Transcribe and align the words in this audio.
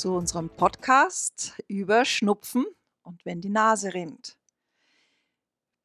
zu 0.00 0.14
unserem 0.14 0.48
Podcast 0.48 1.62
über 1.68 2.06
Schnupfen 2.06 2.64
und 3.02 3.22
wenn 3.26 3.42
die 3.42 3.50
Nase 3.50 3.92
rinnt. 3.92 4.38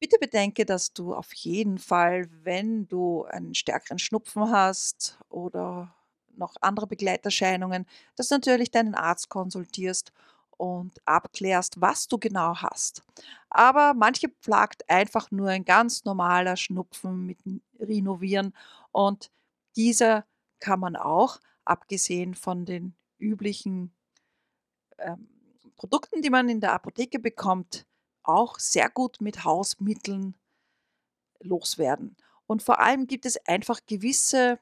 Bitte 0.00 0.16
bedenke, 0.18 0.64
dass 0.64 0.94
du 0.94 1.12
auf 1.14 1.34
jeden 1.34 1.76
Fall, 1.76 2.26
wenn 2.42 2.88
du 2.88 3.24
einen 3.24 3.54
stärkeren 3.54 3.98
Schnupfen 3.98 4.50
hast 4.50 5.18
oder 5.28 5.94
noch 6.34 6.56
andere 6.62 6.86
Begleiterscheinungen, 6.86 7.84
dass 8.14 8.28
du 8.28 8.36
natürlich 8.36 8.70
deinen 8.70 8.94
Arzt 8.94 9.28
konsultierst 9.28 10.12
und 10.56 10.94
abklärst, 11.06 11.78
was 11.82 12.08
du 12.08 12.16
genau 12.16 12.56
hast. 12.56 13.02
Aber 13.50 13.92
manche 13.92 14.30
plagt 14.30 14.88
einfach 14.88 15.30
nur 15.30 15.50
ein 15.50 15.66
ganz 15.66 16.06
normaler 16.06 16.56
Schnupfen 16.56 17.26
mit 17.26 17.40
Rhinoviren 17.78 18.54
und 18.92 19.30
dieser 19.76 20.24
kann 20.58 20.80
man 20.80 20.96
auch, 20.96 21.38
abgesehen 21.66 22.34
von 22.34 22.64
den 22.64 22.94
üblichen 23.18 23.92
ähm, 24.98 25.28
Produkten, 25.76 26.22
die 26.22 26.30
man 26.30 26.48
in 26.48 26.60
der 26.60 26.72
Apotheke 26.72 27.18
bekommt, 27.18 27.86
auch 28.22 28.58
sehr 28.58 28.90
gut 28.90 29.20
mit 29.20 29.44
Hausmitteln 29.44 30.36
loswerden. 31.40 32.16
Und 32.46 32.62
vor 32.62 32.80
allem 32.80 33.06
gibt 33.06 33.26
es 33.26 33.36
einfach 33.46 33.80
gewisse 33.86 34.58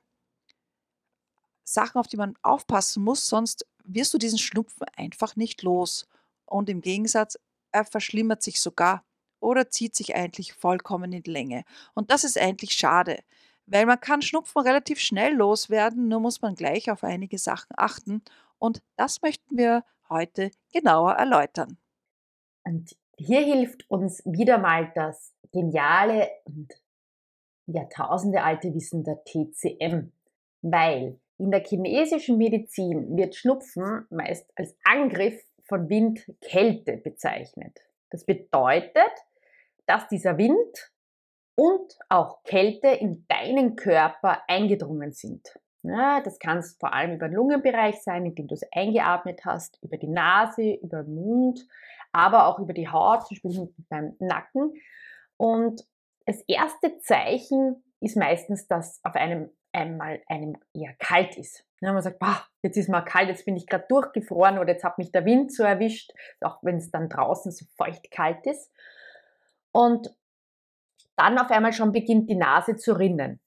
Sachen, 1.65 1.99
auf 1.99 2.09
die 2.09 2.17
man 2.17 2.37
aufpassen 2.43 3.03
muss, 3.03 3.29
sonst 3.29 3.67
wirst 3.85 4.13
du 4.15 4.19
diesen 4.19 4.39
Schnupfen 4.39 4.87
einfach 4.97 5.37
nicht 5.37 5.63
los. 5.63 6.07
Und 6.47 6.69
im 6.69 6.81
Gegensatz, 6.81 7.39
er 7.73 7.85
verschlimmert 7.85 8.43
sich 8.43 8.61
sogar 8.61 9.05
oder 9.41 9.71
zieht 9.71 9.95
sich 9.95 10.15
eigentlich 10.15 10.55
vollkommen 10.55 11.13
in 11.13 11.23
die 11.23 11.31
Länge. 11.31 11.65
Und 11.95 12.11
das 12.11 12.25
ist 12.25 12.39
eigentlich 12.39 12.73
schade, 12.73 13.23
weil 13.67 13.87
man 13.87 14.01
kann 14.01 14.23
Schnupfen 14.23 14.63
relativ 14.63 15.01
schnell 15.01 15.35
loswerden, 15.35 16.09
nur 16.09 16.21
muss 16.21 16.43
man 16.43 16.55
gleich 16.55 16.91
auf 16.91 17.03
einige 17.05 17.39
Sachen 17.39 17.75
achten. 17.77 18.23
Und 18.59 18.83
das 18.97 19.23
möchten 19.23 19.57
wir 19.57 19.85
heute 20.11 20.51
genauer 20.73 21.13
erläutern. 21.13 21.79
Und 22.65 22.97
hier 23.17 23.41
hilft 23.41 23.89
uns 23.91 24.23
wieder 24.25 24.59
mal 24.59 24.93
das 24.95 25.35
geniale 25.53 26.31
und 26.45 26.73
Jahrtausende 27.67 28.43
alte 28.43 28.75
Wissen 28.75 29.05
der 29.05 29.25
TCM, 29.25 30.13
weil 30.63 31.19
in 31.39 31.51
der 31.51 31.65
chinesischen 31.65 32.37
Medizin 32.37 33.17
wird 33.17 33.35
Schnupfen 33.35 34.07
meist 34.11 34.51
als 34.57 34.77
Angriff 34.85 35.43
von 35.65 35.89
Wind 35.89 36.31
Kälte 36.41 36.99
bezeichnet. 36.99 37.81
Das 38.11 38.25
bedeutet, 38.25 39.13
dass 39.87 40.07
dieser 40.09 40.37
Wind 40.39 40.93
und 41.57 41.99
auch 42.09 42.43
Kälte 42.45 42.89
in 42.89 43.27
deinen 43.29 43.77
Körper 43.77 44.43
eingedrungen 44.49 45.13
sind. 45.13 45.55
Ja, 45.87 46.23
das 46.23 46.39
kann 46.39 46.63
vor 46.63 46.95
allem 46.95 47.13
über 47.17 47.29
den 47.29 47.35
Lungenbereich 47.35 48.03
sein, 48.03 48.25
indem 48.25 48.49
du 48.49 48.55
es 48.55 48.63
eingeatmet 48.73 49.45
hast, 49.45 49.79
über 49.83 49.99
die 49.99 50.09
Nase, 50.09 50.79
über 50.83 51.03
den 51.03 51.15
Mund, 51.15 51.67
aber 52.11 52.47
auch 52.47 52.59
über 52.59 52.73
die 52.73 52.89
Haut, 52.89 53.27
zum 53.27 53.37
Beispiel 53.43 53.75
beim 53.91 54.17
Nacken. 54.19 54.73
Und 55.37 55.83
das 56.25 56.41
erste 56.49 56.99
Zeichen 57.01 57.85
ist 58.01 58.17
meistens, 58.17 58.67
dass 58.67 58.99
auf 59.05 59.15
einem 59.15 59.51
einmal 59.73 60.23
einem 60.27 60.57
eher 60.73 60.95
kalt 60.99 61.37
ist. 61.37 61.67
Ja, 61.83 61.93
man 61.93 62.01
sagt, 62.01 62.19
bah, 62.19 62.47
jetzt 62.63 62.79
ist 62.79 62.89
mal 62.89 63.03
kalt, 63.03 63.29
jetzt 63.29 63.45
bin 63.45 63.57
ich 63.57 63.67
gerade 63.67 63.85
durchgefroren 63.89 64.59
oder 64.59 64.73
jetzt 64.73 64.85
hat 64.85 64.97
mich 64.97 65.13
der 65.13 65.27
Wind 65.27 65.53
so 65.53 65.65
erwischt, 65.65 66.13
auch 66.41 66.61
wenn 66.63 66.77
es 66.77 66.91
dann 66.91 67.11
draußen 67.11 67.53
so 67.53 67.67
feucht 67.77 68.11
kalt 68.11 68.47
ist. 68.47 68.71
Und 69.71 70.09
dann 71.17 71.39
auf 71.39 71.51
einmal 71.51 71.75
schon 71.75 71.93
beginnt 71.93 72.31
die 72.31 72.37
Nase 72.37 72.77
zu 72.77 72.97
rinnen. 72.99 73.41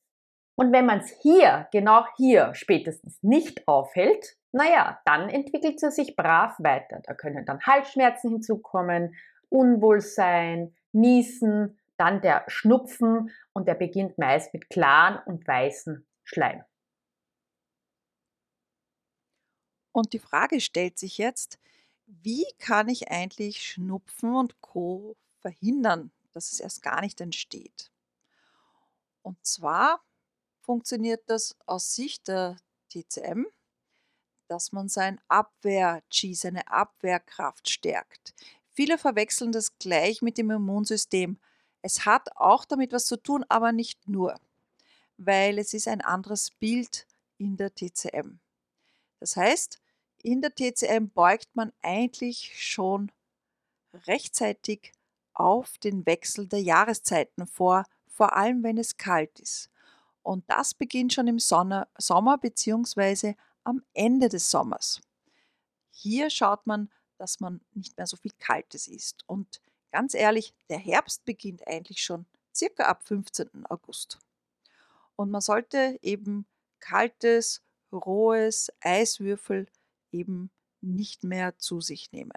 Und 0.59 0.73
wenn 0.73 0.88
man 0.88 1.00
es 1.00 1.12
hier, 1.22 1.68
genau 1.72 2.06
hier 2.18 2.56
spätestens 2.56 3.22
nicht 3.22 3.68
aufhält, 3.68 4.38
naja, 4.51 5.00
dann 5.06 5.29
entwickelt 5.29 5.81
es 5.84 5.95
sich 5.95 6.16
brav 6.16 6.56
weiter. 6.57 7.00
Da 7.03 7.13
können 7.13 7.45
dann 7.45 7.62
Halsschmerzen 7.62 8.31
hinzukommen, 8.31 9.16
Unwohlsein, 9.50 10.75
Niesen, 10.94 11.78
dann 11.97 12.22
der 12.22 12.44
Schnupfen 12.47 13.29
und 13.53 13.68
der 13.68 13.75
beginnt 13.75 14.18
meist 14.18 14.51
mit 14.51 14.72
klaren 14.72 15.19
und 15.28 15.47
weißen 15.47 16.07
Schleim. 16.23 16.63
Und 19.91 20.13
die 20.13 20.19
Frage 20.19 20.59
stellt 20.59 20.97
sich 20.97 21.19
jetzt, 21.19 21.59
wie 22.07 22.45
kann 22.57 22.89
ich 22.89 23.12
eigentlich 23.12 23.63
Schnupfen 23.63 24.34
und 24.35 24.59
Co 24.62 25.18
verhindern, 25.39 26.12
dass 26.34 26.51
es 26.51 26.59
erst 26.59 26.81
gar 26.81 27.01
nicht 27.01 27.22
entsteht? 27.22 27.91
Und 29.22 29.45
zwar 29.45 30.01
funktioniert 30.67 31.23
das 31.28 31.55
aus 31.66 31.95
Sicht 31.95 32.28
der 32.28 32.57
TCM, 32.89 33.45
dass 34.50 34.73
man 34.73 34.89
sein 34.89 35.19
Abwehr-Chi, 35.29 36.35
seine 36.35 36.67
Abwehrkraft 36.67 37.69
stärkt. 37.69 38.33
Viele 38.73 38.97
verwechseln 38.97 39.53
das 39.53 39.77
gleich 39.79 40.22
mit 40.22 40.38
dem 40.38 40.51
Immunsystem. 40.51 41.39
Es 41.81 42.06
hat 42.06 42.35
auch 42.35 42.66
damit 42.66 42.91
was 42.91 43.06
zu 43.06 43.16
tun, 43.16 43.45
aber 43.47 43.72
nicht 43.72 44.09
nur, 44.09 44.35
weil 45.16 45.57
es 45.57 45.73
ist 45.73 45.88
ein 45.88 46.01
anderes 46.01 46.51
Bild 46.51 47.07
in 47.38 47.56
der 47.56 47.73
TCM. 47.73 48.39
Das 49.22 49.38
heißt, 49.38 49.79
in 50.22 50.41
der 50.41 50.53
TCM 50.53 51.07
beugt 51.13 51.56
man 51.56 51.72
eigentlich 51.81 52.61
schon 52.61 53.09
rechtzeitig 54.06 54.91
auf 55.33 55.77
den 55.77 56.06
Wechsel 56.06 56.45
der 56.45 56.61
Jahreszeiten 56.61 57.47
vor, 57.47 57.85
vor 58.09 58.35
allem 58.35 58.63
wenn 58.63 58.77
es 58.77 58.97
kalt 58.97 59.39
ist. 59.39 59.69
Und 60.27 60.43
das 60.49 60.73
beginnt 60.73 61.13
schon 61.13 61.29
im 61.29 61.39
Sonne, 61.39 61.88
Sommer 61.97 62.38
bzw. 62.38 63.35
am 63.63 63.81
Ende 63.93 64.27
des 64.27 64.51
Sommers. 64.51 64.99
Hier 65.89 66.29
schaut 66.29 66.67
man, 66.67 66.89
dass 67.17 67.39
man 67.39 67.61
nicht 67.73 67.95
mehr 67.95 68.07
so 68.07 68.17
viel 68.17 68.33
Kaltes 68.38 68.89
isst. 68.89 69.23
Und 69.25 69.61
ganz 69.89 70.13
ehrlich, 70.13 70.53
der 70.67 70.79
Herbst 70.79 71.23
beginnt 71.23 71.65
eigentlich 71.65 72.03
schon 72.03 72.25
circa 72.53 72.88
ab 72.88 73.03
15. 73.07 73.65
August. 73.67 74.19
Und 75.15 75.31
man 75.31 75.39
sollte 75.39 75.97
eben 76.01 76.45
kaltes, 76.81 77.63
rohes 77.94 78.69
Eiswürfel 78.81 79.67
eben 80.11 80.51
nicht 80.81 81.23
mehr 81.23 81.57
zu 81.57 81.79
sich 81.79 82.11
nehmen 82.11 82.33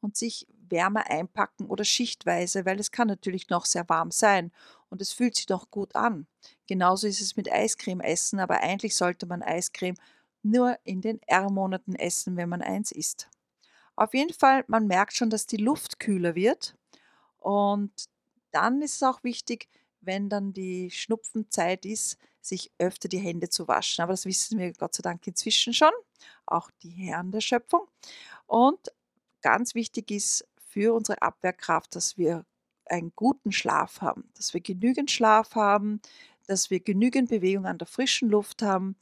und 0.00 0.16
sich 0.16 0.46
wärmer 0.70 1.10
einpacken 1.10 1.66
oder 1.66 1.84
schichtweise, 1.84 2.64
weil 2.64 2.80
es 2.80 2.90
kann 2.90 3.08
natürlich 3.08 3.50
noch 3.50 3.66
sehr 3.66 3.86
warm 3.90 4.12
sein 4.12 4.50
und 4.88 5.02
es 5.02 5.12
fühlt 5.12 5.36
sich 5.36 5.50
noch 5.50 5.70
gut 5.70 5.94
an. 5.94 6.26
Genauso 6.68 7.06
ist 7.08 7.20
es 7.20 7.34
mit 7.34 7.50
Eiscreme 7.50 8.00
essen, 8.00 8.38
aber 8.38 8.60
eigentlich 8.60 8.94
sollte 8.94 9.26
man 9.26 9.42
Eiscreme 9.42 9.96
nur 10.42 10.78
in 10.84 11.00
den 11.00 11.20
R-Monaten 11.26 11.96
essen, 11.96 12.36
wenn 12.36 12.48
man 12.48 12.62
eins 12.62 12.92
isst. 12.92 13.28
Auf 13.96 14.14
jeden 14.14 14.32
Fall, 14.32 14.64
man 14.68 14.86
merkt 14.86 15.14
schon, 15.14 15.30
dass 15.30 15.46
die 15.46 15.56
Luft 15.56 15.98
kühler 15.98 16.36
wird 16.36 16.76
und 17.38 17.90
dann 18.52 18.82
ist 18.82 18.96
es 18.96 19.02
auch 19.02 19.24
wichtig, 19.24 19.68
wenn 20.00 20.28
dann 20.28 20.52
die 20.52 20.90
Schnupfenzeit 20.90 21.84
ist, 21.84 22.16
sich 22.40 22.70
öfter 22.78 23.08
die 23.08 23.18
Hände 23.18 23.48
zu 23.48 23.66
waschen. 23.68 24.02
Aber 24.02 24.12
das 24.12 24.24
wissen 24.24 24.58
wir 24.58 24.72
Gott 24.72 24.94
sei 24.94 25.02
Dank 25.02 25.26
inzwischen 25.26 25.74
schon, 25.74 25.92
auch 26.46 26.70
die 26.82 26.90
Herren 26.90 27.32
der 27.32 27.40
Schöpfung. 27.40 27.88
Und 28.46 28.92
ganz 29.42 29.74
wichtig 29.74 30.10
ist 30.10 30.46
für 30.56 30.94
unsere 30.94 31.20
Abwehrkraft, 31.22 31.94
dass 31.96 32.16
wir 32.16 32.44
einen 32.86 33.12
guten 33.14 33.52
Schlaf 33.52 34.00
haben, 34.00 34.30
dass 34.34 34.54
wir 34.54 34.60
genügend 34.60 35.10
Schlaf 35.10 35.54
haben, 35.54 36.00
dass 36.48 36.70
wir 36.70 36.80
genügend 36.80 37.28
Bewegung 37.28 37.66
an 37.66 37.78
der 37.78 37.86
frischen 37.86 38.30
Luft 38.30 38.62
haben, 38.62 38.96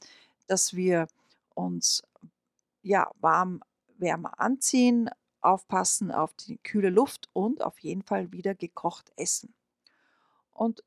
dass 0.47 0.75
wir 0.75 1.07
uns 1.55 2.03
ja 2.83 3.09
warm 3.19 3.61
wärmer 3.97 4.39
anziehen, 4.39 5.09
aufpassen 5.41 6.11
auf 6.11 6.33
die 6.33 6.57
kühle 6.57 6.89
Luft 6.89 7.29
und 7.33 7.63
auf 7.63 7.79
jeden 7.79 8.03
Fall 8.03 8.31
wieder 8.31 8.53
gekocht 8.53 9.11
essen. 9.15 9.55
Und 10.51 10.83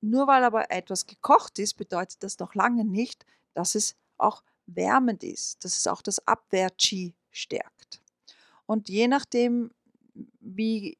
nur 0.00 0.26
weil 0.26 0.44
aber 0.44 0.70
etwas 0.70 1.06
gekocht 1.06 1.58
ist, 1.58 1.74
bedeutet 1.74 2.22
das 2.22 2.38
noch 2.38 2.54
lange 2.54 2.84
nicht, 2.84 3.24
dass 3.54 3.74
es 3.74 3.96
auch 4.16 4.42
wärmend 4.66 5.22
ist, 5.22 5.64
dass 5.64 5.76
es 5.76 5.86
auch 5.86 6.02
das 6.02 6.26
Abwehr-Chi 6.26 7.14
stärkt. 7.30 8.02
Und 8.66 8.88
je 8.88 9.08
nachdem, 9.08 9.70
wie, 10.40 10.98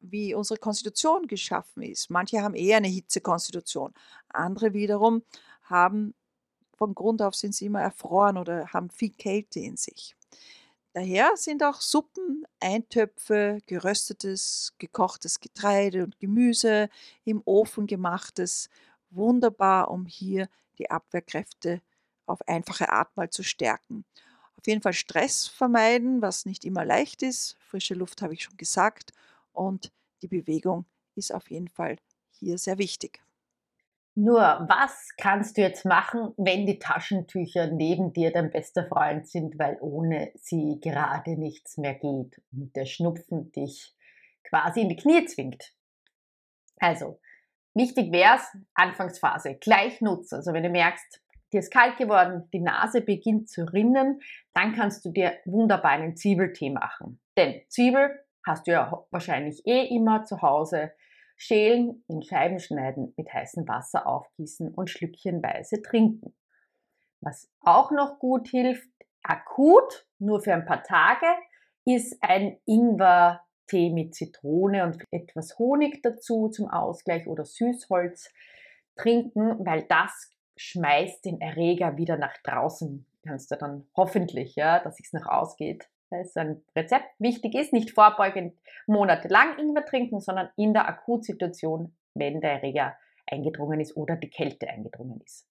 wie 0.00 0.34
unsere 0.34 0.58
Konstitution 0.58 1.26
geschaffen 1.26 1.82
ist, 1.82 2.10
manche 2.10 2.42
haben 2.42 2.54
eher 2.54 2.78
eine 2.78 2.88
Hitzekonstitution, 2.88 3.92
andere 4.28 4.72
wiederum 4.74 5.22
haben 5.62 6.14
von 6.76 6.94
Grund 6.94 7.22
auf 7.22 7.34
sind 7.34 7.54
sie 7.54 7.66
immer 7.66 7.82
erfroren 7.82 8.38
oder 8.38 8.68
haben 8.72 8.90
viel 8.90 9.10
Kälte 9.10 9.60
in 9.60 9.76
sich. 9.76 10.14
Daher 10.94 11.32
sind 11.36 11.62
auch 11.62 11.80
Suppen, 11.80 12.44
Eintöpfe, 12.60 13.58
geröstetes, 13.66 14.74
gekochtes 14.78 15.40
Getreide 15.40 16.04
und 16.04 16.18
Gemüse, 16.18 16.88
im 17.24 17.42
Ofen 17.44 17.86
gemachtes 17.86 18.68
wunderbar, 19.10 19.90
um 19.90 20.06
hier 20.06 20.48
die 20.78 20.90
Abwehrkräfte 20.90 21.82
auf 22.26 22.46
einfache 22.48 22.90
Art 22.90 23.16
mal 23.16 23.30
zu 23.30 23.42
stärken. 23.42 24.04
Auf 24.56 24.66
jeden 24.66 24.82
Fall 24.82 24.92
Stress 24.92 25.46
vermeiden, 25.46 26.20
was 26.20 26.44
nicht 26.46 26.64
immer 26.64 26.84
leicht 26.84 27.22
ist. 27.22 27.56
Frische 27.60 27.94
Luft 27.94 28.22
habe 28.22 28.34
ich 28.34 28.42
schon 28.44 28.56
gesagt. 28.56 29.12
Und 29.58 29.92
die 30.22 30.28
Bewegung 30.28 30.86
ist 31.16 31.34
auf 31.34 31.50
jeden 31.50 31.66
Fall 31.66 31.96
hier 32.30 32.58
sehr 32.58 32.78
wichtig. 32.78 33.20
Nur, 34.14 34.40
was 34.68 35.10
kannst 35.16 35.56
du 35.56 35.62
jetzt 35.62 35.84
machen, 35.84 36.32
wenn 36.36 36.64
die 36.64 36.78
Taschentücher 36.78 37.66
neben 37.66 38.12
dir 38.12 38.32
dein 38.32 38.50
bester 38.50 38.86
Freund 38.86 39.26
sind, 39.26 39.58
weil 39.58 39.76
ohne 39.80 40.30
sie 40.36 40.78
gerade 40.80 41.36
nichts 41.36 41.76
mehr 41.76 41.94
geht 41.94 42.40
und 42.52 42.74
der 42.76 42.86
Schnupfen 42.86 43.50
dich 43.50 43.96
quasi 44.44 44.82
in 44.82 44.90
die 44.90 44.96
Knie 44.96 45.24
zwingt? 45.24 45.72
Also, 46.78 47.20
wichtig 47.74 48.12
wäre 48.12 48.36
es, 48.36 48.56
Anfangsphase 48.74 49.56
gleich 49.56 50.00
nutzen. 50.00 50.36
Also, 50.36 50.52
wenn 50.52 50.62
du 50.62 50.70
merkst, 50.70 51.20
dir 51.52 51.60
ist 51.60 51.72
kalt 51.72 51.96
geworden, 51.96 52.48
die 52.52 52.60
Nase 52.60 53.00
beginnt 53.00 53.48
zu 53.48 53.64
rinnen, 53.64 54.20
dann 54.54 54.74
kannst 54.74 55.04
du 55.04 55.10
dir 55.10 55.38
wunderbar 55.46 55.92
einen 55.92 56.16
Zwiebeltee 56.16 56.70
machen. 56.70 57.20
Denn 57.36 57.62
Zwiebel 57.68 58.24
hast 58.44 58.66
du 58.66 58.72
ja 58.72 59.04
wahrscheinlich 59.10 59.66
eh 59.66 59.86
immer 59.94 60.24
zu 60.24 60.42
Hause. 60.42 60.92
Schälen, 61.36 62.04
in 62.08 62.22
Scheiben 62.22 62.58
schneiden, 62.58 63.14
mit 63.16 63.32
heißem 63.32 63.68
Wasser 63.68 64.06
aufgießen 64.06 64.74
und 64.74 64.90
schlückchenweise 64.90 65.82
trinken. 65.82 66.34
Was 67.20 67.48
auch 67.60 67.92
noch 67.92 68.18
gut 68.18 68.48
hilft, 68.48 68.90
akut, 69.22 70.06
nur 70.18 70.40
für 70.40 70.52
ein 70.52 70.64
paar 70.64 70.82
Tage, 70.82 71.26
ist 71.84 72.16
ein 72.22 72.58
Ingwer-Tee 72.66 73.90
mit 73.90 74.14
Zitrone 74.14 74.84
und 74.84 75.04
etwas 75.10 75.58
Honig 75.58 76.02
dazu 76.02 76.48
zum 76.48 76.68
Ausgleich 76.68 77.26
oder 77.26 77.44
Süßholz 77.44 78.32
trinken, 78.96 79.64
weil 79.64 79.84
das 79.88 80.32
schmeißt 80.56 81.24
den 81.24 81.40
Erreger 81.40 81.96
wieder 81.96 82.16
nach 82.16 82.36
draußen. 82.42 83.06
Kannst 83.24 83.50
du 83.50 83.56
dann 83.56 83.88
hoffentlich, 83.96 84.56
ja, 84.56 84.80
dass 84.80 84.98
es 85.00 85.12
noch 85.12 85.26
ausgeht, 85.26 85.88
das 86.10 86.28
ist 86.28 86.38
ein 86.38 86.62
Rezept. 86.74 87.06
Wichtig 87.18 87.54
ist, 87.54 87.72
nicht 87.72 87.90
vorbeugend 87.90 88.54
monatelang 88.86 89.58
Ingwer 89.58 89.84
trinken, 89.84 90.20
sondern 90.20 90.48
in 90.56 90.72
der 90.72 90.88
Akutsituation, 90.88 91.94
wenn 92.14 92.40
der 92.40 92.52
Erreger 92.52 92.96
eingedrungen 93.26 93.80
ist 93.80 93.96
oder 93.96 94.16
die 94.16 94.30
Kälte 94.30 94.68
eingedrungen 94.68 95.20
ist. 95.24 95.46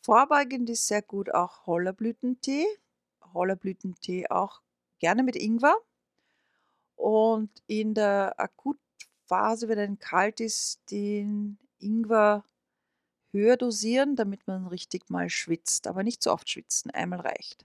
Vorbeugend 0.00 0.68
ist 0.70 0.88
sehr 0.88 1.02
gut 1.02 1.32
auch 1.32 1.66
Hollerblütentee. 1.66 2.66
Hollerblütentee 3.34 4.28
auch 4.30 4.60
gerne 4.98 5.22
mit 5.22 5.36
Ingwer. 5.36 5.76
Und 6.96 7.50
in 7.66 7.94
der 7.94 8.34
Akutphase, 8.38 9.68
wenn 9.68 9.78
ein 9.78 9.98
kalt 9.98 10.40
ist, 10.40 10.80
den 10.90 11.58
Ingwer 11.78 12.44
höher 13.32 13.56
dosieren, 13.56 14.16
damit 14.16 14.46
man 14.46 14.66
richtig 14.66 15.10
mal 15.10 15.28
schwitzt. 15.28 15.86
Aber 15.86 16.02
nicht 16.02 16.22
zu 16.22 16.32
oft 16.32 16.48
schwitzen, 16.48 16.90
einmal 16.90 17.20
reicht. 17.20 17.64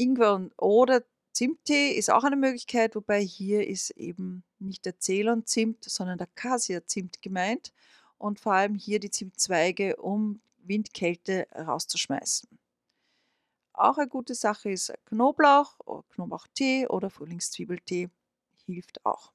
Ingwer 0.00 0.50
oder 0.56 1.02
Zimttee 1.32 1.90
ist 1.90 2.10
auch 2.10 2.24
eine 2.24 2.36
Möglichkeit, 2.36 2.96
wobei 2.96 3.20
hier 3.20 3.66
ist 3.66 3.90
eben 3.90 4.42
nicht 4.58 4.84
der 4.84 4.98
Ceylon-Zimt, 4.98 5.84
sondern 5.84 6.18
der 6.18 6.26
Cassia-Zimt 6.34 7.22
gemeint 7.22 7.72
und 8.18 8.40
vor 8.40 8.54
allem 8.54 8.74
hier 8.74 8.98
die 8.98 9.10
Zimtzweige, 9.10 9.96
um 9.96 10.40
Windkälte 10.58 11.46
rauszuschmeißen. 11.54 12.48
Auch 13.72 13.98
eine 13.98 14.08
gute 14.08 14.34
Sache 14.34 14.70
ist 14.70 14.92
Knoblauch, 15.06 15.78
Knoblauchtee 16.10 16.86
oder 16.86 17.08
Frühlingszwiebeltee, 17.08 18.10
hilft 18.66 19.04
auch. 19.06 19.32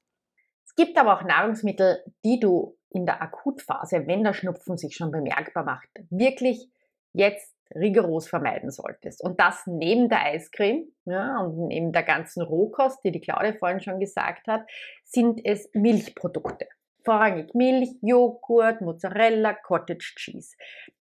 Es 0.64 0.74
gibt 0.74 0.98
aber 0.98 1.16
auch 1.18 1.22
Nahrungsmittel, 1.22 2.04
die 2.24 2.38
du 2.38 2.76
in 2.90 3.06
der 3.06 3.22
Akutphase, 3.22 4.06
wenn 4.06 4.22
der 4.22 4.34
Schnupfen 4.34 4.76
sich 4.76 4.94
schon 4.94 5.10
bemerkbar 5.10 5.64
macht, 5.64 5.88
wirklich 6.10 6.68
jetzt 7.12 7.55
rigoros 7.74 8.28
vermeiden 8.28 8.70
solltest. 8.70 9.22
Und 9.22 9.40
das 9.40 9.66
neben 9.66 10.08
der 10.08 10.24
Eiscreme 10.24 10.84
ja, 11.04 11.40
und 11.40 11.68
neben 11.68 11.92
der 11.92 12.02
ganzen 12.02 12.42
Rohkost, 12.42 13.02
die 13.04 13.12
die 13.12 13.20
Claudia 13.20 13.52
vorhin 13.52 13.80
schon 13.80 14.00
gesagt 14.00 14.46
hat, 14.46 14.66
sind 15.04 15.40
es 15.44 15.68
Milchprodukte. 15.72 16.68
Vorrangig 17.04 17.54
Milch, 17.54 17.90
Joghurt, 18.02 18.80
Mozzarella, 18.80 19.54
Cottage 19.54 20.14
Cheese. 20.16 20.56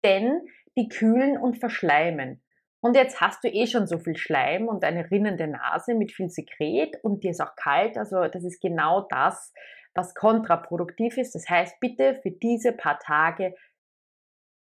Denn 0.05 0.43
die 0.77 0.89
kühlen 0.89 1.39
und 1.39 1.59
verschleimen. 1.59 2.43
Und 2.81 2.97
jetzt 2.97 3.21
hast 3.21 3.43
du 3.43 3.49
eh 3.49 3.67
schon 3.67 3.87
so 3.87 3.99
viel 3.99 4.17
Schleim 4.17 4.69
und 4.69 4.85
eine 4.85 5.11
rinnende 5.11 5.47
Nase 5.47 5.95
mit 5.95 6.13
viel 6.13 6.29
Sekret 6.29 7.03
und 7.03 7.25
dir 7.25 7.31
ist 7.31 7.41
auch 7.41 7.57
kalt. 7.57 7.97
Also 7.97 8.29
das 8.29 8.45
ist 8.45 8.61
genau 8.61 9.07
das, 9.09 9.55
was 9.95 10.15
kontraproduktiv 10.15 11.17
ist. 11.17 11.35
Das 11.35 11.49
heißt, 11.49 11.81
bitte 11.81 12.17
für 12.17 12.31
diese 12.31 12.73
paar 12.73 12.99
Tage 12.99 13.55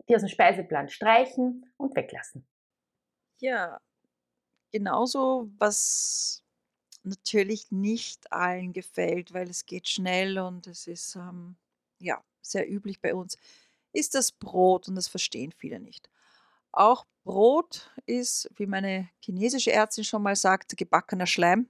die 0.10 0.16
aus 0.16 0.22
dem 0.22 0.30
Speiseplan 0.30 0.90
streichen 0.90 1.72
und 1.78 1.96
weglassen. 1.96 2.48
Ja, 3.38 3.80
genauso, 4.72 5.50
was 5.58 6.44
natürlich 7.04 7.72
nicht 7.72 8.32
allen 8.32 8.74
gefällt, 8.74 9.34
weil 9.34 9.50
es 9.50 9.66
geht 9.66 9.88
schnell 9.88 10.40
und 10.40 10.68
es 10.68 10.88
ist 10.88 11.16
ähm, 11.16 11.56
ja 12.00 12.22
sehr 12.42 12.70
üblich 12.70 13.00
bei 13.00 13.14
uns, 13.14 13.38
ist 13.94 14.16
das 14.16 14.32
Brot 14.32 14.88
und 14.88 14.96
das 14.96 15.08
verstehen 15.08 15.52
viele 15.52 15.80
nicht. 15.80 16.10
Auch 16.72 17.06
Brot 17.24 17.92
ist, 18.06 18.50
wie 18.56 18.68
meine 18.68 19.10
chinesische 19.24 19.72
Ärztin 19.72 20.04
schon 20.04 20.24
mal 20.24 20.36
sagte, 20.36 20.76
gebackener 20.76 21.28
Schleim 21.28 21.70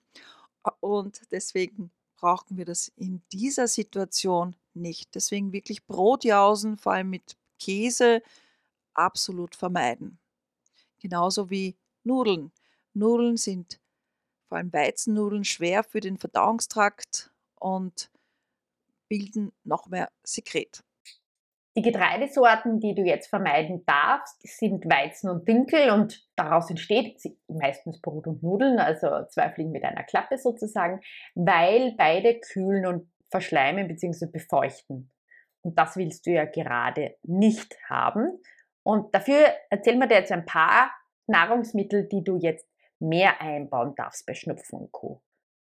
und 0.80 1.22
deswegen 1.32 1.92
brauchen 2.16 2.58
wir 2.58 2.66
das 2.66 2.90
in 2.96 3.22
dieser 3.32 3.68
Situation 3.68 4.56
nicht. 4.74 5.16
Deswegen 5.16 5.54
wirklich 5.54 5.86
Brotjausen, 5.86 6.78
vor 6.78 6.94
allem 6.94 7.10
mit 7.10 7.38
Käse 7.60 8.22
absolut 8.94 9.56
vermeiden. 9.56 10.18
Genauso 11.00 11.50
wie 11.50 11.76
Nudeln. 12.04 12.52
Nudeln 12.94 13.38
sind 13.38 13.80
vor 14.48 14.58
allem 14.58 14.74
Weizennudeln 14.74 15.44
schwer 15.44 15.84
für 15.84 16.00
den 16.00 16.18
Verdauungstrakt 16.18 17.32
und 17.60 18.10
bilden 19.08 19.52
noch 19.64 19.88
mehr 19.88 20.10
Sekret. 20.24 20.84
Die 21.78 21.84
Getreidesorten, 21.84 22.80
die 22.80 22.96
du 22.96 23.04
jetzt 23.04 23.28
vermeiden 23.28 23.86
darfst, 23.86 24.42
sind 24.42 24.86
Weizen 24.86 25.30
und 25.30 25.48
Dinkel 25.48 25.92
und 25.92 26.28
daraus 26.36 26.70
entsteht 26.70 27.22
meistens 27.48 28.02
Brot 28.02 28.28
und 28.28 28.44
Nudeln, 28.44 28.80
also 28.80 29.26
zwei 29.30 29.50
Fliegen 29.52 29.72
mit 29.72 29.84
einer 29.84 30.04
Klappe 30.04 30.38
sozusagen, 30.38 31.00
weil 31.36 31.94
beide 31.96 32.40
kühlen 32.40 32.86
und 32.86 33.10
verschleimen 33.30 33.88
bzw. 33.88 34.26
befeuchten. 34.26 35.12
Und 35.62 35.78
das 35.78 35.98
willst 35.98 36.26
du 36.26 36.32
ja 36.32 36.46
gerade 36.46 37.16
nicht 37.24 37.78
haben. 37.90 38.40
Und 38.84 39.14
dafür 39.14 39.46
erzählen 39.70 40.00
wir 40.00 40.08
dir 40.08 40.20
jetzt 40.20 40.32
ein 40.32 40.46
paar 40.46 40.92
Nahrungsmittel, 41.28 42.08
die 42.08 42.24
du 42.24 42.38
jetzt 42.38 42.68
mehr 43.00 43.42
einbauen 43.42 43.96
darfst 43.96 44.26
bei 44.26 44.34
Schnupfen 44.34 44.80
und 44.80 44.92
Co. 44.92 45.22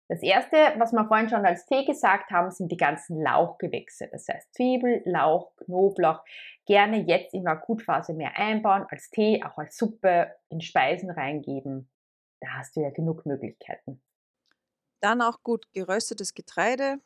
Das 0.10 0.22
erste, 0.22 0.58
was 0.78 0.92
wir 0.92 1.08
vorhin 1.08 1.30
schon 1.30 1.46
als 1.46 1.66
Tee 1.66 1.86
gesagt 1.86 2.30
haben, 2.30 2.52
sind 2.52 2.72
die 2.72 2.78
ganzen 2.78 3.22
Lauchgewächse. 3.22 4.10
Das 4.12 4.28
heißt 4.28 4.54
Zwiebel, 4.54 5.02
Lauch, 5.06 5.56
Knoblauch. 5.58 6.24
Gerne 6.66 6.98
jetzt 6.98 7.34
in 7.34 7.44
der 7.46 7.54
Akutphase 7.54 8.14
mehr 8.14 8.38
einbauen, 8.38 8.86
als 8.90 9.10
Tee, 9.10 9.42
auch 9.44 9.58
als 9.58 9.78
Suppe, 9.78 10.36
in 10.50 10.62
Speisen 10.62 11.10
reingeben. 11.10 11.90
Da 12.42 12.50
hast 12.58 12.76
du 12.76 12.82
ja 12.82 12.90
genug 12.90 13.26
Möglichkeiten. 13.26 14.04
Dann 15.00 15.22
auch 15.22 15.42
gut 15.42 15.72
geröstetes 15.74 16.34
Getreide, 16.34 17.00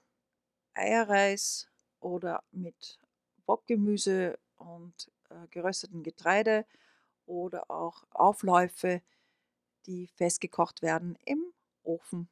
Eierreis, 0.73 1.69
oder 2.07 2.43
mit 2.51 2.99
Bockgemüse 3.45 4.39
und 4.57 5.11
äh, 5.29 5.47
gerösteten 5.49 6.03
Getreide 6.03 6.65
oder 7.25 7.69
auch 7.69 8.03
Aufläufe, 8.11 9.01
die 9.85 10.07
festgekocht 10.15 10.81
werden 10.81 11.17
im 11.25 11.43
Ofen. 11.83 12.29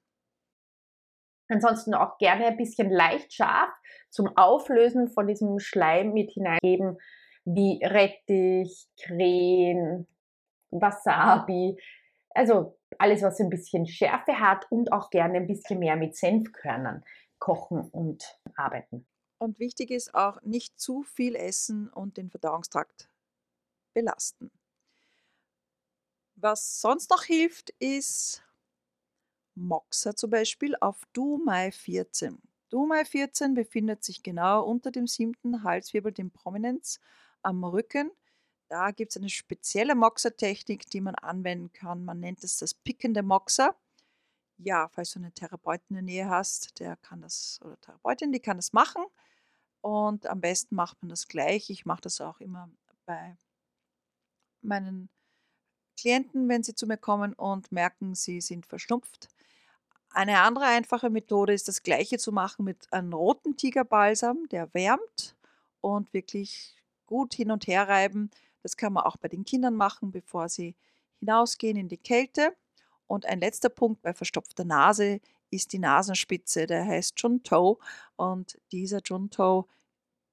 Ansonsten 1.47 1.93
auch 1.93 2.17
gerne 2.17 2.47
ein 2.47 2.57
bisschen 2.57 2.89
leicht 2.89 3.33
scharf 3.33 3.69
zum 4.09 4.35
Auflösen 4.35 5.09
von 5.09 5.27
diesem 5.27 5.59
Schleim 5.59 6.13
mit 6.13 6.31
hineingeben, 6.31 6.97
wie 7.43 7.79
Rettich, 7.83 8.87
Krähen, 8.99 10.07
Wasabi. 10.71 11.77
Also 12.31 12.77
alles, 12.97 13.21
was 13.21 13.39
ein 13.39 13.49
bisschen 13.49 13.85
Schärfe 13.85 14.39
hat 14.39 14.65
und 14.71 14.91
auch 14.91 15.09
gerne 15.11 15.37
ein 15.37 15.47
bisschen 15.47 15.79
mehr 15.79 15.95
mit 15.95 16.15
Senfkörnern 16.15 17.03
kochen 17.37 17.89
und 17.91 18.39
arbeiten. 18.55 19.05
Und 19.45 19.59
wichtig 19.59 19.91
ist 19.91 20.15
auch, 20.15 20.41
nicht 20.41 20.79
zu 20.79 21.03
viel 21.03 21.35
essen 21.35 21.87
und 21.89 22.17
den 22.17 22.31
Verdauungstrakt 22.31 23.11
belasten. 23.93 24.49
Was 26.35 26.81
sonst 26.81 27.11
noch 27.11 27.23
hilft, 27.23 27.69
ist 27.77 28.43
Moxa 29.53 30.15
zum 30.15 30.31
Beispiel 30.31 30.75
auf 30.81 30.99
DuMai 31.13 31.71
14. 31.71 32.41
DuMai 32.69 33.05
14 33.05 33.53
befindet 33.53 34.03
sich 34.03 34.23
genau 34.23 34.63
unter 34.65 34.89
dem 34.89 35.05
siebten 35.05 35.61
Halswirbel, 35.63 36.11
dem 36.11 36.31
Prominenz, 36.31 36.99
am 37.43 37.63
Rücken. 37.63 38.09
Da 38.67 38.89
gibt 38.89 39.11
es 39.11 39.17
eine 39.17 39.29
spezielle 39.29 39.93
Moxa-Technik, 39.93 40.89
die 40.89 41.01
man 41.01 41.13
anwenden 41.13 41.71
kann. 41.71 42.03
Man 42.03 42.19
nennt 42.19 42.43
es 42.43 42.57
das 42.57 42.73
pickende 42.73 43.21
Moxa. 43.21 43.75
ja, 44.57 44.87
falls 44.89 45.11
du 45.13 45.19
eine 45.19 45.31
Therapeutin 45.31 45.97
in 45.97 46.07
der 46.07 46.15
Nähe 46.15 46.29
hast, 46.29 46.79
der 46.79 46.95
kann 46.97 47.21
das, 47.21 47.59
oder 47.63 47.79
Therapeutin, 47.79 48.31
die 48.31 48.39
kann 48.39 48.57
das 48.57 48.73
machen. 48.73 49.05
Und 49.85 50.25
am 50.25 50.41
besten 50.41 50.73
macht 50.73 50.99
man 51.03 51.09
das 51.09 51.27
gleich. 51.27 51.69
Ich 51.69 51.85
mache 51.85 52.01
das 52.01 52.19
auch 52.19 52.39
immer 52.39 52.71
bei 53.05 53.37
meinen 54.61 55.09
Klienten, 55.95 56.49
wenn 56.49 56.63
sie 56.63 56.73
zu 56.73 56.87
mir 56.87 56.97
kommen 56.97 57.33
und 57.33 57.71
merken, 57.71 58.15
sie 58.15 58.41
sind 58.41 58.65
verschnupft. 58.65 59.27
Eine 60.09 60.39
andere 60.39 60.65
einfache 60.65 61.11
Methode 61.11 61.53
ist 61.53 61.67
das 61.67 61.83
gleiche 61.83 62.17
zu 62.17 62.31
machen 62.31 62.65
mit 62.65 62.91
einem 62.91 63.13
roten 63.13 63.57
Tigerbalsam, 63.57 64.49
der 64.49 64.73
wärmt 64.73 65.35
und 65.81 66.11
wirklich 66.13 66.81
gut 67.05 67.35
hin 67.35 67.51
und 67.51 67.67
her 67.67 67.87
reiben. 67.87 68.31
Das 68.63 68.77
kann 68.77 68.91
man 68.91 69.03
auch 69.03 69.17
bei 69.17 69.27
den 69.27 69.45
Kindern 69.45 69.75
machen, 69.75 70.09
bevor 70.11 70.49
sie 70.49 70.75
hinausgehen 71.19 71.77
in 71.77 71.89
die 71.89 71.99
Kälte. 71.99 72.55
Und 73.05 73.27
ein 73.27 73.39
letzter 73.39 73.69
Punkt 73.69 74.01
bei 74.01 74.15
verstopfter 74.15 74.65
Nase 74.65 75.21
ist 75.55 75.73
die 75.73 75.79
Nasenspitze, 75.79 76.67
der 76.67 76.85
heißt 76.85 77.19
Junto. 77.21 77.79
Und 78.15 78.59
dieser 78.71 79.01
Junto, 79.03 79.67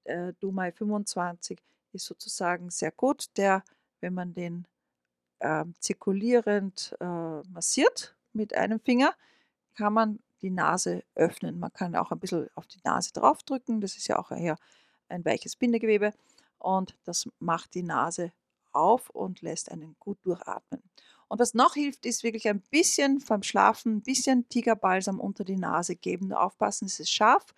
äh, 0.04 0.32
Dumai 0.40 0.72
25, 0.72 1.60
ist 1.92 2.06
sozusagen 2.06 2.70
sehr 2.70 2.90
gut. 2.90 3.26
Der, 3.36 3.62
wenn 4.00 4.14
man 4.14 4.34
den 4.34 4.66
äh, 5.38 5.64
zirkulierend 5.78 6.96
äh, 7.00 7.42
massiert 7.48 8.16
mit 8.32 8.54
einem 8.54 8.80
Finger, 8.80 9.14
kann 9.74 9.92
man 9.92 10.18
die 10.42 10.50
Nase 10.50 11.04
öffnen. 11.14 11.58
Man 11.58 11.72
kann 11.72 11.96
auch 11.96 12.10
ein 12.10 12.18
bisschen 12.18 12.48
auf 12.54 12.66
die 12.66 12.80
Nase 12.84 13.12
draufdrücken. 13.12 13.80
Das 13.80 13.96
ist 13.96 14.08
ja 14.08 14.18
auch 14.18 14.30
eher 14.30 14.56
ein 15.08 15.24
weiches 15.24 15.56
Bindegewebe. 15.56 16.12
Und 16.58 16.96
das 17.04 17.28
macht 17.38 17.74
die 17.74 17.82
Nase 17.82 18.32
auf 18.72 19.10
und 19.10 19.42
lässt 19.42 19.70
einen 19.70 19.96
gut 19.98 20.18
durchatmen. 20.24 20.82
Und 21.32 21.38
was 21.38 21.54
noch 21.54 21.72
hilft, 21.72 22.04
ist 22.04 22.24
wirklich 22.24 22.46
ein 22.46 22.60
bisschen 22.70 23.24
beim 23.26 23.42
Schlafen, 23.42 23.96
ein 23.96 24.02
bisschen 24.02 24.50
Tigerbalsam 24.50 25.18
unter 25.18 25.44
die 25.44 25.56
Nase 25.56 25.96
geben. 25.96 26.28
Nur 26.28 26.42
aufpassen, 26.42 26.84
es 26.84 27.00
ist 27.00 27.10
scharf, 27.10 27.54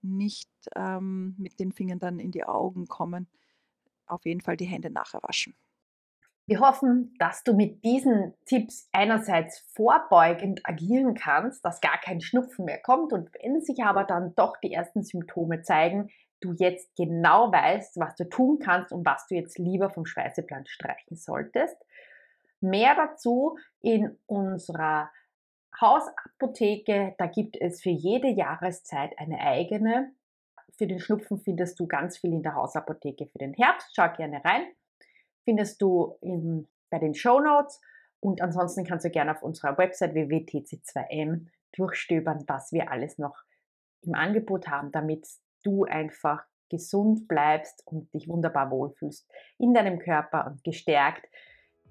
nicht 0.00 0.48
ähm, 0.76 1.34
mit 1.36 1.58
den 1.58 1.72
Fingern 1.72 1.98
dann 1.98 2.20
in 2.20 2.30
die 2.30 2.44
Augen 2.44 2.86
kommen. 2.86 3.26
Auf 4.06 4.26
jeden 4.26 4.42
Fall 4.42 4.56
die 4.56 4.66
Hände 4.66 4.90
nachher 4.90 5.24
waschen. 5.24 5.56
Wir 6.46 6.60
hoffen, 6.60 7.16
dass 7.18 7.42
du 7.42 7.54
mit 7.54 7.84
diesen 7.84 8.32
Tipps 8.44 8.88
einerseits 8.92 9.58
vorbeugend 9.74 10.60
agieren 10.62 11.14
kannst, 11.14 11.64
dass 11.64 11.80
gar 11.80 11.98
kein 11.98 12.20
Schnupfen 12.20 12.64
mehr 12.64 12.80
kommt 12.80 13.12
und 13.12 13.30
wenn 13.42 13.60
sich 13.60 13.82
aber 13.82 14.04
dann 14.04 14.36
doch 14.36 14.56
die 14.62 14.72
ersten 14.72 15.02
Symptome 15.02 15.62
zeigen, 15.62 16.10
du 16.40 16.52
jetzt 16.52 16.94
genau 16.94 17.50
weißt, 17.50 17.98
was 17.98 18.14
du 18.14 18.28
tun 18.28 18.60
kannst 18.60 18.92
und 18.92 19.04
was 19.04 19.26
du 19.26 19.34
jetzt 19.34 19.58
lieber 19.58 19.90
vom 19.90 20.06
Speiseplan 20.06 20.66
streichen 20.66 21.16
solltest. 21.16 21.76
Mehr 22.60 22.94
dazu 22.94 23.58
in 23.80 24.18
unserer 24.26 25.10
Hausapotheke. 25.80 27.14
Da 27.18 27.26
gibt 27.26 27.56
es 27.60 27.82
für 27.82 27.90
jede 27.90 28.28
Jahreszeit 28.28 29.18
eine 29.18 29.40
eigene. 29.40 30.12
Für 30.76 30.86
den 30.86 31.00
Schnupfen 31.00 31.38
findest 31.38 31.78
du 31.80 31.86
ganz 31.86 32.18
viel 32.18 32.32
in 32.32 32.42
der 32.42 32.54
Hausapotheke 32.54 33.26
für 33.26 33.38
den 33.38 33.54
Herbst. 33.54 33.94
Schau 33.94 34.10
gerne 34.16 34.44
rein. 34.44 34.66
Findest 35.44 35.80
du 35.80 36.16
in, 36.20 36.68
bei 36.90 36.98
den 36.98 37.14
Show 37.14 37.40
Notes. 37.40 37.80
Und 38.20 38.40
ansonsten 38.40 38.84
kannst 38.84 39.04
du 39.04 39.10
gerne 39.10 39.32
auf 39.32 39.42
unserer 39.42 39.76
Website 39.78 40.14
www.tc2m 40.14 41.46
durchstöbern, 41.72 42.44
was 42.46 42.72
wir 42.72 42.90
alles 42.90 43.18
noch 43.18 43.36
im 44.02 44.14
Angebot 44.14 44.68
haben, 44.68 44.90
damit 44.92 45.26
du 45.62 45.84
einfach 45.84 46.44
gesund 46.68 47.28
bleibst 47.28 47.86
und 47.86 48.12
dich 48.12 48.28
wunderbar 48.28 48.70
wohlfühlst 48.70 49.28
in 49.58 49.74
deinem 49.74 49.98
Körper 49.98 50.46
und 50.46 50.64
gestärkt 50.64 51.26